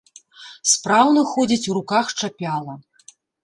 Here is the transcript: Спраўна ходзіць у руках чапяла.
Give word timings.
Спраўна 0.71 1.21
ходзіць 1.33 1.63
у 1.75 1.77
руках 1.81 2.05
чапяла. 2.19 2.73